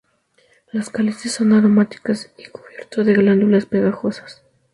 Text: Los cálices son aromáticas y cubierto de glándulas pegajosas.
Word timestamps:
Los 0.73 0.89
cálices 0.89 1.31
son 1.33 1.53
aromáticas 1.53 2.31
y 2.35 2.47
cubierto 2.49 3.03
de 3.03 3.13
glándulas 3.13 3.67
pegajosas. 3.67 4.41